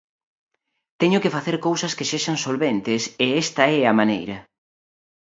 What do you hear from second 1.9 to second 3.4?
que sexan solventes e